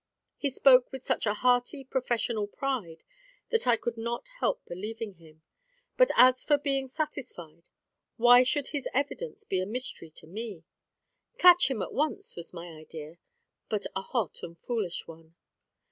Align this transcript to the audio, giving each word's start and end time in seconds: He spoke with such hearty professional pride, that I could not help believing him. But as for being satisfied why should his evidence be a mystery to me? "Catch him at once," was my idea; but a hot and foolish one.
He 0.35 0.49
spoke 0.49 0.91
with 0.91 1.05
such 1.05 1.25
hearty 1.25 1.83
professional 1.83 2.47
pride, 2.47 3.03
that 3.51 3.67
I 3.67 3.77
could 3.77 3.97
not 3.97 4.25
help 4.39 4.65
believing 4.65 5.13
him. 5.13 5.43
But 5.95 6.09
as 6.15 6.43
for 6.43 6.57
being 6.57 6.87
satisfied 6.87 7.69
why 8.17 8.41
should 8.41 8.69
his 8.69 8.87
evidence 8.95 9.43
be 9.43 9.61
a 9.61 9.65
mystery 9.67 10.09
to 10.09 10.25
me? 10.25 10.63
"Catch 11.37 11.69
him 11.69 11.83
at 11.83 11.93
once," 11.93 12.35
was 12.35 12.51
my 12.51 12.69
idea; 12.73 13.17
but 13.69 13.85
a 13.95 14.01
hot 14.01 14.41
and 14.41 14.57
foolish 14.57 15.05
one. 15.05 15.35